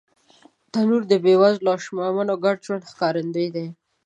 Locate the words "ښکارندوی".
2.91-3.47